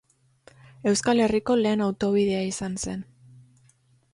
Euskal 0.91 1.21
Herriko 1.25 1.57
lehen 1.65 1.83
autobidea 1.89 2.41
izan 2.53 2.81
zen. 2.87 3.05